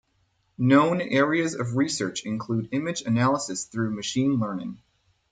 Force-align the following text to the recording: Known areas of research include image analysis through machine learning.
Known 0.57 0.99
areas 0.99 1.53
of 1.53 1.75
research 1.75 2.23
include 2.25 2.69
image 2.71 3.03
analysis 3.03 3.65
through 3.65 3.91
machine 3.95 4.39
learning. 4.39 4.81